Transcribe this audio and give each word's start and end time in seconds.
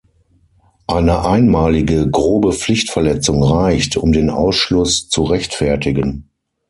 Eine 0.87 1.25
einmalige 1.25 2.09
grobe 2.09 2.53
Pflichtverletzung 2.53 3.43
reicht, 3.43 3.97
um 3.97 4.11
den 4.11 4.31
Ausschluss 4.31 5.09
zu 5.09 5.21
rechtfertigen. 5.25 6.27